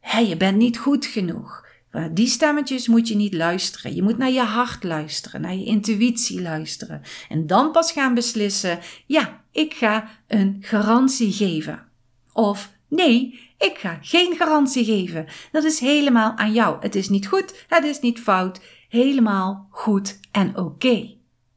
Hé, 0.00 0.18
je 0.18 0.36
bent 0.36 0.56
niet 0.56 0.78
goed 0.78 1.06
genoeg. 1.06 1.66
Die 2.12 2.26
stemmetjes 2.26 2.88
moet 2.88 3.08
je 3.08 3.16
niet 3.16 3.34
luisteren. 3.34 3.94
Je 3.94 4.02
moet 4.02 4.18
naar 4.18 4.30
je 4.30 4.40
hart 4.40 4.82
luisteren, 4.84 5.40
naar 5.40 5.54
je 5.54 5.64
intuïtie 5.64 6.42
luisteren. 6.42 7.02
En 7.28 7.46
dan 7.46 7.72
pas 7.72 7.92
gaan 7.92 8.14
beslissen: 8.14 8.78
ja, 9.06 9.44
ik 9.52 9.74
ga 9.74 10.08
een 10.26 10.56
garantie 10.60 11.32
geven. 11.32 11.86
Of 12.32 12.72
nee, 12.88 13.40
ik 13.58 13.78
ga 13.78 13.98
geen 14.02 14.36
garantie 14.36 14.84
geven. 14.84 15.26
Dat 15.52 15.64
is 15.64 15.80
helemaal 15.80 16.36
aan 16.36 16.52
jou. 16.52 16.76
Het 16.80 16.94
is 16.94 17.08
niet 17.08 17.26
goed, 17.26 17.64
het 17.68 17.84
is 17.84 18.00
niet 18.00 18.20
fout. 18.20 18.60
Helemaal 18.88 19.68
goed 19.70 20.20
en 20.32 20.56
oké. 20.56 21.14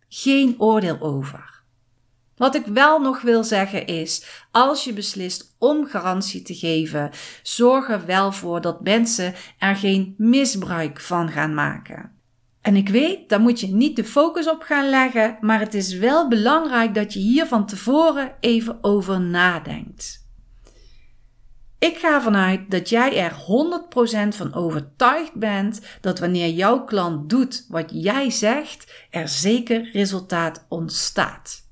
Geen 0.09 0.55
oordeel 0.57 0.99
over. 0.99 1.50
Wat 2.41 2.55
ik 2.55 2.65
wel 2.65 2.99
nog 2.99 3.21
wil 3.21 3.43
zeggen 3.43 3.87
is, 3.87 4.25
als 4.51 4.83
je 4.83 4.93
beslist 4.93 5.55
om 5.59 5.85
garantie 5.85 6.41
te 6.41 6.53
geven, 6.53 7.09
zorg 7.43 7.89
er 7.89 8.05
wel 8.05 8.31
voor 8.31 8.61
dat 8.61 8.83
mensen 8.83 9.33
er 9.57 9.75
geen 9.75 10.13
misbruik 10.17 10.99
van 10.99 11.29
gaan 11.29 11.53
maken. 11.53 12.11
En 12.61 12.75
ik 12.75 12.89
weet, 12.89 13.29
daar 13.29 13.39
moet 13.39 13.59
je 13.59 13.67
niet 13.67 13.95
de 13.95 14.03
focus 14.03 14.49
op 14.49 14.61
gaan 14.61 14.89
leggen, 14.89 15.37
maar 15.41 15.59
het 15.59 15.73
is 15.73 15.93
wel 15.93 16.27
belangrijk 16.27 16.95
dat 16.95 17.13
je 17.13 17.19
hier 17.19 17.45
van 17.45 17.65
tevoren 17.65 18.35
even 18.39 18.77
over 18.81 19.21
nadenkt. 19.21 20.29
Ik 21.79 21.97
ga 21.97 22.21
vanuit 22.21 22.71
dat 22.71 22.89
jij 22.89 23.17
er 23.17 23.31
100% 23.31 24.35
van 24.35 24.53
overtuigd 24.53 25.33
bent 25.33 25.81
dat 26.01 26.19
wanneer 26.19 26.49
jouw 26.49 26.83
klant 26.83 27.29
doet 27.29 27.65
wat 27.69 27.89
jij 27.93 28.29
zegt, 28.29 29.07
er 29.09 29.27
zeker 29.27 29.89
resultaat 29.91 30.65
ontstaat. 30.69 31.69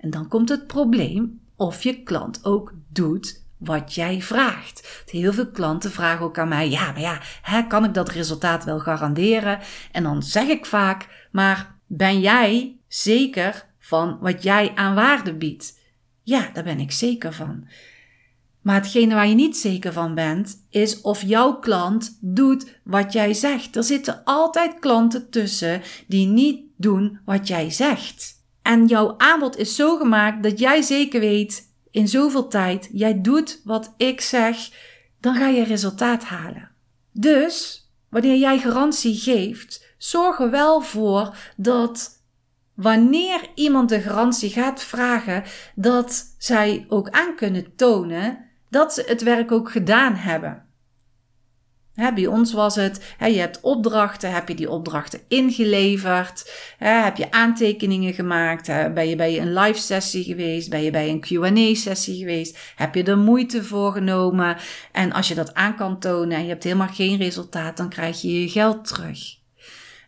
En 0.00 0.10
dan 0.10 0.28
komt 0.28 0.48
het 0.48 0.66
probleem 0.66 1.40
of 1.56 1.82
je 1.82 2.02
klant 2.02 2.44
ook 2.44 2.74
doet 2.88 3.44
wat 3.56 3.94
jij 3.94 4.22
vraagt. 4.22 5.04
Heel 5.10 5.32
veel 5.32 5.50
klanten 5.50 5.90
vragen 5.90 6.24
ook 6.24 6.38
aan 6.38 6.48
mij: 6.48 6.70
ja, 6.70 6.92
maar 6.92 7.00
ja, 7.00 7.20
hè, 7.42 7.66
kan 7.66 7.84
ik 7.84 7.94
dat 7.94 8.08
resultaat 8.08 8.64
wel 8.64 8.78
garanderen? 8.78 9.58
En 9.92 10.02
dan 10.02 10.22
zeg 10.22 10.48
ik 10.48 10.66
vaak: 10.66 11.26
maar 11.30 11.78
ben 11.86 12.20
jij 12.20 12.76
zeker 12.88 13.66
van 13.78 14.18
wat 14.20 14.42
jij 14.42 14.72
aan 14.74 14.94
waarde 14.94 15.34
biedt? 15.34 15.78
Ja, 16.22 16.50
daar 16.52 16.64
ben 16.64 16.80
ik 16.80 16.92
zeker 16.92 17.32
van. 17.32 17.68
Maar 18.60 18.74
hetgene 18.74 19.14
waar 19.14 19.28
je 19.28 19.34
niet 19.34 19.56
zeker 19.56 19.92
van 19.92 20.14
bent, 20.14 20.66
is 20.70 21.00
of 21.00 21.22
jouw 21.22 21.58
klant 21.58 22.18
doet 22.20 22.80
wat 22.84 23.12
jij 23.12 23.34
zegt. 23.34 23.76
Er 23.76 23.84
zitten 23.84 24.24
altijd 24.24 24.78
klanten 24.78 25.30
tussen 25.30 25.82
die 26.06 26.26
niet 26.26 26.62
doen 26.76 27.20
wat 27.24 27.48
jij 27.48 27.70
zegt. 27.70 28.39
En 28.70 28.86
jouw 28.86 29.14
aanbod 29.16 29.56
is 29.56 29.74
zo 29.74 29.96
gemaakt 29.96 30.42
dat 30.42 30.58
jij 30.58 30.82
zeker 30.82 31.20
weet, 31.20 31.72
in 31.90 32.08
zoveel 32.08 32.48
tijd, 32.48 32.88
jij 32.92 33.20
doet 33.20 33.60
wat 33.64 33.94
ik 33.96 34.20
zeg, 34.20 34.56
dan 35.20 35.34
ga 35.34 35.48
je 35.48 35.64
resultaat 35.64 36.24
halen. 36.24 36.70
Dus, 37.12 37.84
wanneer 38.08 38.36
jij 38.36 38.58
garantie 38.58 39.14
geeft, 39.14 39.94
zorg 39.98 40.38
er 40.38 40.50
wel 40.50 40.80
voor 40.80 41.36
dat 41.56 42.22
wanneer 42.74 43.40
iemand 43.54 43.88
de 43.88 44.00
garantie 44.00 44.50
gaat 44.50 44.82
vragen, 44.82 45.44
dat 45.74 46.34
zij 46.38 46.84
ook 46.88 47.10
aan 47.10 47.36
kunnen 47.36 47.76
tonen 47.76 48.44
dat 48.68 48.94
ze 48.94 49.04
het 49.06 49.22
werk 49.22 49.52
ook 49.52 49.70
gedaan 49.70 50.14
hebben 50.14 50.69
bij 52.14 52.26
ons 52.26 52.52
was 52.52 52.74
het, 52.74 53.14
je 53.18 53.38
hebt 53.38 53.60
opdrachten, 53.60 54.32
heb 54.32 54.48
je 54.48 54.54
die 54.54 54.70
opdrachten 54.70 55.20
ingeleverd, 55.28 56.52
heb 56.78 57.16
je 57.16 57.30
aantekeningen 57.30 58.14
gemaakt, 58.14 58.66
ben 58.94 59.08
je 59.08 59.16
bij 59.16 59.40
een 59.40 59.52
live 59.52 59.78
sessie 59.78 60.24
geweest, 60.24 60.70
ben 60.70 60.82
je 60.82 60.90
bij 60.90 61.08
een 61.08 61.20
Q&A 61.20 61.74
sessie 61.74 62.18
geweest, 62.18 62.58
heb 62.76 62.94
je 62.94 63.02
er 63.02 63.18
moeite 63.18 63.64
voor 63.64 63.92
genomen 63.92 64.56
en 64.92 65.12
als 65.12 65.28
je 65.28 65.34
dat 65.34 65.54
aan 65.54 65.76
kan 65.76 65.98
tonen 65.98 66.36
en 66.36 66.42
je 66.42 66.48
hebt 66.48 66.64
helemaal 66.64 66.88
geen 66.88 67.16
resultaat, 67.16 67.76
dan 67.76 67.88
krijg 67.88 68.20
je 68.20 68.40
je 68.40 68.48
geld 68.48 68.86
terug. 68.86 69.38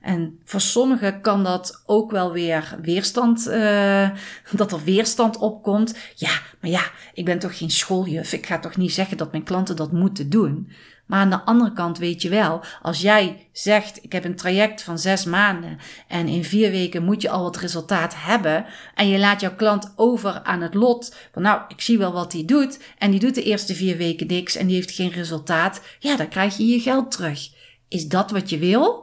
En 0.02 0.40
voor 0.44 0.60
sommigen 0.60 1.20
kan 1.20 1.44
dat 1.44 1.82
ook 1.86 2.10
wel 2.10 2.32
weer 2.32 2.78
weerstand, 2.82 3.48
uh, 3.48 4.10
dat 4.60 4.72
er 4.72 4.84
weerstand 4.84 5.36
opkomt. 5.36 5.94
Ja, 6.14 6.40
maar 6.60 6.70
ja, 6.70 6.82
ik 7.14 7.24
ben 7.24 7.38
toch 7.38 7.58
geen 7.58 7.70
schooljuf. 7.70 8.32
Ik 8.32 8.46
ga 8.46 8.58
toch 8.58 8.76
niet 8.76 8.92
zeggen 8.92 9.16
dat 9.16 9.30
mijn 9.30 9.44
klanten 9.44 9.76
dat 9.76 9.92
moeten 9.92 10.30
doen. 10.30 10.72
Maar 11.12 11.20
aan 11.20 11.30
de 11.30 11.44
andere 11.44 11.72
kant 11.72 11.98
weet 11.98 12.22
je 12.22 12.28
wel, 12.28 12.64
als 12.82 13.00
jij 13.00 13.48
zegt: 13.52 14.04
Ik 14.04 14.12
heb 14.12 14.24
een 14.24 14.36
traject 14.36 14.82
van 14.82 14.98
zes 14.98 15.24
maanden 15.24 15.78
en 16.08 16.28
in 16.28 16.44
vier 16.44 16.70
weken 16.70 17.04
moet 17.04 17.22
je 17.22 17.30
al 17.30 17.42
wat 17.42 17.56
resultaat 17.56 18.14
hebben. 18.16 18.64
En 18.94 19.08
je 19.08 19.18
laat 19.18 19.40
jouw 19.40 19.54
klant 19.54 19.92
over 19.96 20.42
aan 20.42 20.60
het 20.60 20.74
lot 20.74 21.14
van: 21.32 21.42
Nou, 21.42 21.60
ik 21.68 21.80
zie 21.80 21.98
wel 21.98 22.12
wat 22.12 22.32
hij 22.32 22.44
doet. 22.44 22.78
En 22.98 23.10
die 23.10 23.20
doet 23.20 23.34
de 23.34 23.42
eerste 23.42 23.74
vier 23.74 23.96
weken 23.96 24.26
niks 24.26 24.56
en 24.56 24.66
die 24.66 24.76
heeft 24.76 24.90
geen 24.90 25.10
resultaat. 25.10 25.82
Ja, 25.98 26.16
dan 26.16 26.28
krijg 26.28 26.56
je 26.56 26.66
je 26.66 26.80
geld 26.80 27.10
terug. 27.10 27.48
Is 27.88 28.08
dat 28.08 28.30
wat 28.30 28.50
je 28.50 28.58
wil? 28.58 29.01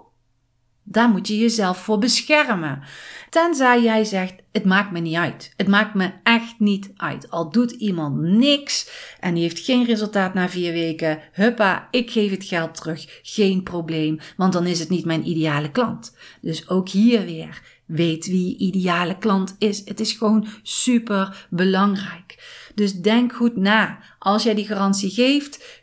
Daar 0.92 1.10
moet 1.10 1.28
je 1.28 1.38
jezelf 1.38 1.78
voor 1.78 2.00
beschermen. 2.00 2.82
Tenzij 3.30 3.82
jij 3.82 4.04
zegt: 4.04 4.34
Het 4.52 4.66
maakt 4.66 4.92
me 4.92 5.00
niet 5.00 5.16
uit. 5.16 5.54
Het 5.58 5.68
maakt 5.68 5.94
me 5.94 6.12
echt 6.24 6.60
niet 6.60 6.92
uit. 6.96 7.32
Al 7.32 7.52
doet 7.52 7.72
iemand 7.72 8.22
niks 8.22 8.90
en 9.20 9.34
die 9.34 9.44
heeft 9.44 9.60
geen 9.60 9.86
resultaat 9.86 10.34
na 10.34 10.50
vier 10.50 10.74
weken. 10.74 11.20
Huppa, 11.32 11.88
ik 11.92 12.12
geef 12.12 12.32
het 12.32 12.44
geld 12.44 12.76
terug. 12.76 13.20
Geen 13.24 13.64
probleem, 13.64 14.20
want 14.38 14.54
dan 14.54 14.66
is 14.66 14.80
het 14.80 14.90
niet 14.90 15.06
mijn 15.06 15.28
ideale 15.28 15.72
klant. 15.72 16.16
Dus 16.42 16.70
ook 16.70 16.90
hier 16.90 17.26
weer. 17.26 17.62
Weet 17.86 18.26
wie 18.26 18.50
je 18.50 18.58
ideale 18.58 19.18
klant 19.18 19.56
is. 19.60 19.82
Het 19.86 20.00
is 20.00 20.14
gewoon 20.14 20.48
super 20.64 21.48
belangrijk. 21.50 22.38
Dus 22.76 22.94
denk 22.94 23.34
goed 23.34 23.56
na. 23.56 24.00
Als 24.20 24.44
jij 24.44 24.56
die 24.56 24.66
garantie 24.66 25.10
geeft, 25.10 25.79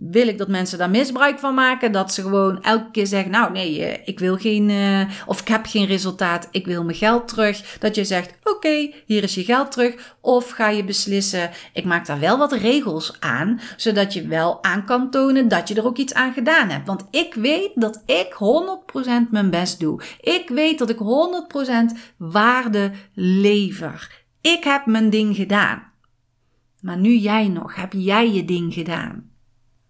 wil 0.00 0.28
ik 0.28 0.38
dat 0.38 0.48
mensen 0.48 0.78
daar 0.78 0.90
misbruik 0.90 1.38
van 1.38 1.54
maken? 1.54 1.92
Dat 1.92 2.12
ze 2.12 2.22
gewoon 2.22 2.62
elke 2.62 2.90
keer 2.90 3.06
zeggen: 3.06 3.30
Nou, 3.30 3.52
nee, 3.52 3.84
eh, 3.84 4.02
ik 4.04 4.18
wil 4.18 4.36
geen, 4.36 4.68
uh, 4.68 5.08
of 5.26 5.40
ik 5.40 5.48
heb 5.48 5.66
geen 5.66 5.86
resultaat, 5.86 6.48
ik 6.50 6.66
wil 6.66 6.84
mijn 6.84 6.96
geld 6.96 7.28
terug. 7.28 7.76
Dat 7.78 7.94
je 7.94 8.04
zegt: 8.04 8.38
Oké, 8.44 8.92
hier 9.06 9.22
is 9.22 9.34
je 9.34 9.44
geld 9.44 9.72
terug. 9.72 10.16
Of 10.20 10.50
ga 10.50 10.68
je 10.68 10.84
beslissen: 10.84 11.50
Ik 11.72 11.84
maak 11.84 12.06
daar 12.06 12.20
wel 12.20 12.38
wat 12.38 12.52
regels 12.52 13.16
aan, 13.20 13.60
zodat 13.76 14.12
je 14.12 14.26
wel 14.26 14.64
aan 14.64 14.84
kan 14.84 15.10
tonen 15.10 15.48
dat 15.48 15.68
je 15.68 15.74
er 15.74 15.86
ook 15.86 15.98
iets 15.98 16.14
aan 16.14 16.32
gedaan 16.32 16.68
hebt. 16.68 16.86
Want 16.86 17.06
ik 17.10 17.34
weet 17.34 17.70
dat 17.74 18.02
ik 18.06 18.36
100% 19.26 19.30
mijn 19.30 19.50
best 19.50 19.80
doe. 19.80 20.02
Ik 20.20 20.48
weet 20.48 20.78
dat 20.78 20.90
ik 20.90 20.98
100% 21.94 21.98
waarde 22.16 22.90
lever. 23.14 24.24
Ik 24.40 24.64
heb 24.64 24.86
mijn 24.86 25.10
ding 25.10 25.36
gedaan. 25.36 25.88
Maar 26.80 26.98
nu 26.98 27.16
jij 27.16 27.48
nog, 27.48 27.74
heb 27.74 27.92
jij 27.92 28.32
je 28.32 28.44
ding 28.44 28.74
gedaan? 28.74 29.29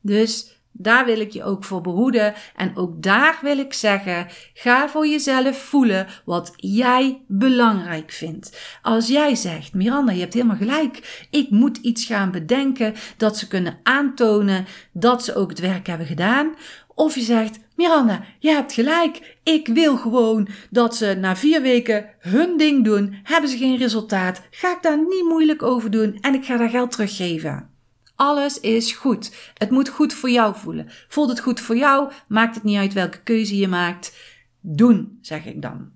Dus 0.00 0.60
daar 0.72 1.04
wil 1.04 1.20
ik 1.20 1.30
je 1.30 1.44
ook 1.44 1.64
voor 1.64 1.80
behoeden. 1.80 2.34
En 2.56 2.76
ook 2.76 3.02
daar 3.02 3.38
wil 3.42 3.58
ik 3.58 3.72
zeggen: 3.72 4.26
ga 4.54 4.88
voor 4.88 5.06
jezelf 5.06 5.58
voelen 5.58 6.06
wat 6.24 6.52
jij 6.56 7.22
belangrijk 7.26 8.10
vindt. 8.10 8.78
Als 8.82 9.08
jij 9.08 9.34
zegt, 9.34 9.74
Miranda, 9.74 10.12
je 10.12 10.20
hebt 10.20 10.34
helemaal 10.34 10.56
gelijk. 10.56 11.26
Ik 11.30 11.50
moet 11.50 11.76
iets 11.76 12.04
gaan 12.04 12.30
bedenken 12.30 12.94
dat 13.16 13.38
ze 13.38 13.48
kunnen 13.48 13.78
aantonen 13.82 14.66
dat 14.92 15.24
ze 15.24 15.34
ook 15.34 15.50
het 15.50 15.60
werk 15.60 15.86
hebben 15.86 16.06
gedaan. 16.06 16.54
Of 16.94 17.14
je 17.14 17.20
zegt, 17.20 17.58
Miranda, 17.76 18.24
je 18.38 18.50
hebt 18.50 18.72
gelijk. 18.72 19.36
Ik 19.42 19.66
wil 19.66 19.96
gewoon 19.96 20.48
dat 20.70 20.96
ze 20.96 21.16
na 21.20 21.36
vier 21.36 21.62
weken 21.62 22.06
hun 22.18 22.56
ding 22.56 22.84
doen. 22.84 23.18
Hebben 23.22 23.50
ze 23.50 23.56
geen 23.56 23.76
resultaat? 23.76 24.42
Ga 24.50 24.72
ik 24.76 24.82
daar 24.82 24.98
niet 24.98 25.24
moeilijk 25.28 25.62
over 25.62 25.90
doen 25.90 26.18
en 26.20 26.34
ik 26.34 26.44
ga 26.44 26.56
daar 26.56 26.68
geld 26.68 26.90
teruggeven. 26.90 27.70
Alles 28.20 28.60
is 28.60 28.92
goed. 28.92 29.52
Het 29.54 29.70
moet 29.70 29.88
goed 29.88 30.12
voor 30.12 30.30
jou 30.30 30.56
voelen. 30.56 30.90
Voelt 31.08 31.28
het 31.28 31.40
goed 31.40 31.60
voor 31.60 31.76
jou? 31.76 32.12
Maakt 32.28 32.54
het 32.54 32.64
niet 32.64 32.76
uit 32.76 32.92
welke 32.92 33.22
keuze 33.22 33.56
je 33.56 33.68
maakt. 33.68 34.16
Doen, 34.60 35.18
zeg 35.20 35.46
ik 35.46 35.62
dan. 35.62 35.90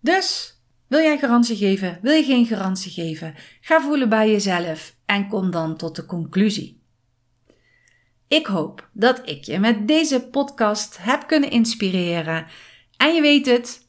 Dus, 0.00 0.56
wil 0.86 1.00
jij 1.00 1.18
garantie 1.18 1.56
geven? 1.56 1.98
Wil 2.02 2.12
je 2.12 2.22
geen 2.22 2.46
garantie 2.46 2.90
geven? 2.90 3.34
Ga 3.60 3.80
voelen 3.80 4.08
bij 4.08 4.30
jezelf 4.30 4.96
en 5.06 5.28
kom 5.28 5.50
dan 5.50 5.76
tot 5.76 5.96
de 5.96 6.06
conclusie. 6.06 6.82
Ik 8.28 8.46
hoop 8.46 8.88
dat 8.92 9.22
ik 9.24 9.44
je 9.44 9.58
met 9.58 9.88
deze 9.88 10.28
podcast 10.28 10.98
heb 11.00 11.26
kunnen 11.26 11.50
inspireren. 11.50 12.46
En 12.96 13.14
je 13.14 13.20
weet 13.20 13.46
het, 13.46 13.81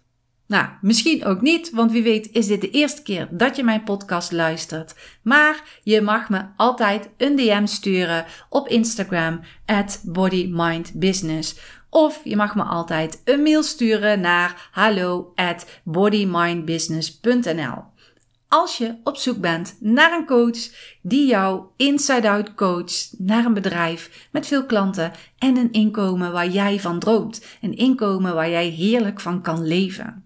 nou, 0.54 0.68
misschien 0.82 1.26
ook 1.26 1.42
niet, 1.42 1.72
want 1.72 1.92
wie 1.92 2.04
weet 2.04 2.30
is 2.32 2.48
dit 2.48 2.62
de 2.62 2.70
eerste 2.70 3.02
keer 3.02 3.28
dat 3.32 3.56
je 3.56 3.64
mijn 3.64 3.84
podcast 3.84 4.32
luistert. 4.32 4.96
Maar 5.22 5.64
je 5.84 6.02
mag 6.02 6.30
me 6.30 6.42
altijd 6.58 7.10
een 7.18 7.36
DM 7.36 7.66
sturen 7.66 8.26
op 8.50 8.68
Instagram 8.68 9.42
at 9.66 10.02
bodymindbusiness. 10.06 11.60
Of 11.90 12.22
je 12.24 12.36
mag 12.36 12.56
me 12.56 12.64
altijd 12.64 13.22
een 13.26 13.44
mail 13.44 13.64
sturen 13.64 14.20
naar 14.20 14.70
hallo 14.72 15.32
at 15.36 15.66
bodymindbusiness.nl. 15.84 17.84
Als 18.48 18.78
je 18.78 18.96
op 19.04 19.18
zoek 19.18 19.38
bent 19.38 19.76
naar 19.80 20.12
een 20.12 20.26
coach 20.26 20.70
die 21.02 21.28
jou 21.28 21.64
inside-out 21.78 22.54
coacht 22.54 23.14
naar 23.18 23.46
een 23.46 23.54
bedrijf 23.54 24.28
met 24.32 24.48
veel 24.48 24.66
klanten 24.66 25.12
en 25.38 25.58
een 25.58 25.72
inkomen 25.72 26.32
waar 26.32 26.50
jij 26.50 26.80
van 26.80 27.00
droomt. 27.00 27.46
Een 27.62 27.78
inkomen 27.78 28.36
waar 28.36 28.50
jij 28.50 28.68
heerlijk 28.68 29.20
van 29.20 29.42
kan 29.42 29.68
leven. 29.68 30.23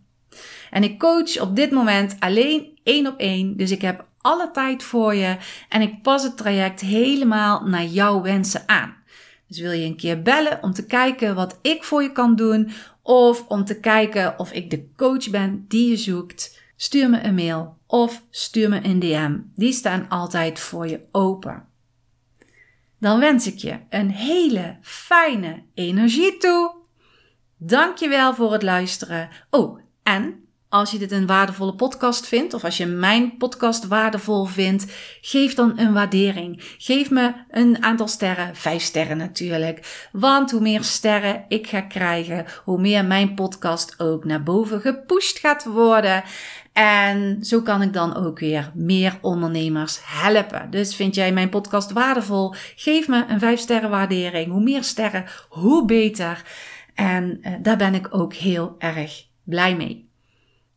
En 0.77 0.83
ik 0.83 0.99
coach 0.99 1.39
op 1.39 1.55
dit 1.55 1.71
moment 1.71 2.15
alleen 2.19 2.79
één 2.83 3.07
op 3.07 3.19
één. 3.19 3.57
Dus 3.57 3.71
ik 3.71 3.81
heb 3.81 4.05
alle 4.21 4.51
tijd 4.51 4.83
voor 4.83 5.15
je 5.15 5.37
en 5.69 5.81
ik 5.81 6.01
pas 6.01 6.23
het 6.23 6.37
traject 6.37 6.81
helemaal 6.81 7.63
naar 7.65 7.85
jouw 7.85 8.21
wensen 8.21 8.63
aan. 8.65 8.95
Dus 9.47 9.59
wil 9.59 9.71
je 9.71 9.85
een 9.85 9.95
keer 9.95 10.21
bellen 10.21 10.63
om 10.63 10.73
te 10.73 10.85
kijken 10.85 11.35
wat 11.35 11.59
ik 11.61 11.83
voor 11.83 12.03
je 12.03 12.11
kan 12.11 12.35
doen 12.35 12.71
of 13.01 13.47
om 13.47 13.65
te 13.65 13.79
kijken 13.79 14.39
of 14.39 14.51
ik 14.51 14.69
de 14.69 14.87
coach 14.95 15.29
ben 15.29 15.65
die 15.67 15.89
je 15.89 15.97
zoekt, 15.97 16.61
stuur 16.75 17.09
me 17.09 17.23
een 17.23 17.35
mail 17.35 17.77
of 17.87 18.23
stuur 18.29 18.69
me 18.69 18.79
een 18.83 18.99
DM. 18.99 19.37
Die 19.55 19.73
staan 19.73 20.09
altijd 20.09 20.59
voor 20.59 20.87
je 20.87 20.99
open. 21.11 21.65
Dan 22.99 23.19
wens 23.19 23.47
ik 23.47 23.57
je 23.57 23.79
een 23.89 24.09
hele 24.09 24.77
fijne 24.81 25.63
energie 25.73 26.37
toe. 26.37 26.75
Dankjewel 27.57 28.33
voor 28.33 28.51
het 28.51 28.63
luisteren. 28.63 29.29
Oh, 29.49 29.79
en 30.03 30.45
als 30.69 30.91
je 30.91 30.97
dit 30.97 31.11
een 31.11 31.25
waardevolle 31.25 31.75
podcast 31.75 32.27
vindt, 32.27 32.53
of 32.53 32.63
als 32.63 32.77
je 32.77 32.85
mijn 32.85 33.37
podcast 33.37 33.87
waardevol 33.87 34.45
vindt, 34.45 34.85
geef 35.21 35.53
dan 35.53 35.79
een 35.79 35.93
waardering. 35.93 36.75
Geef 36.77 37.09
me 37.09 37.33
een 37.49 37.83
aantal 37.83 38.07
sterren, 38.07 38.55
vijf 38.55 38.81
sterren 38.81 39.17
natuurlijk. 39.17 40.07
Want 40.11 40.51
hoe 40.51 40.61
meer 40.61 40.83
sterren 40.83 41.45
ik 41.47 41.67
ga 41.67 41.81
krijgen, 41.81 42.45
hoe 42.63 42.81
meer 42.81 43.05
mijn 43.05 43.33
podcast 43.33 43.99
ook 43.99 44.25
naar 44.25 44.43
boven 44.43 44.81
gepusht 44.81 45.39
gaat 45.39 45.65
worden. 45.65 46.23
En 46.73 47.37
zo 47.41 47.61
kan 47.61 47.81
ik 47.81 47.93
dan 47.93 48.15
ook 48.15 48.39
weer 48.39 48.71
meer 48.73 49.17
ondernemers 49.21 49.99
helpen. 50.03 50.69
Dus 50.69 50.95
vind 50.95 51.15
jij 51.15 51.31
mijn 51.31 51.49
podcast 51.49 51.91
waardevol? 51.91 52.53
Geef 52.75 53.07
me 53.07 53.25
een 53.27 53.39
vijf 53.39 53.59
sterren 53.59 53.89
waardering. 53.89 54.51
Hoe 54.51 54.63
meer 54.63 54.83
sterren, 54.83 55.25
hoe 55.49 55.85
beter. 55.85 56.41
En 56.93 57.39
uh, 57.41 57.53
daar 57.61 57.77
ben 57.77 57.93
ik 57.93 58.07
ook 58.09 58.33
heel 58.33 58.75
erg 58.77 59.25
blij 59.43 59.75
mee. 59.75 60.06